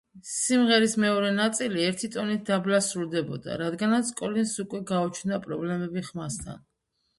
[0.27, 6.61] სიმღერის მეორე ნაწილი ერთი ტონით დაბლა სრულდებოდა, რადგანაც კოლინზს უკვე გაუჩნდა პრობლემები ხმასთან.